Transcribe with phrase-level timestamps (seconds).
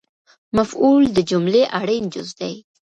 [0.57, 2.55] مفعول د جملې اړین جز دئ